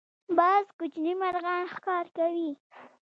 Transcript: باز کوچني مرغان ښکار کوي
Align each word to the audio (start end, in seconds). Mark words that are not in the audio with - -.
باز 0.37 0.65
کوچني 0.77 1.13
مرغان 1.21 1.63
ښکار 1.73 2.05
کوي 2.17 2.51